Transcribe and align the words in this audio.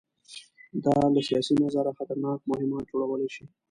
دا 0.85 0.95
له 1.15 1.21
سیاسي 1.27 1.53
نظره 1.63 1.91
خطرناک 1.97 2.39
مهمات 2.51 2.85
جوړولی 2.91 3.29
شي. 3.35 3.45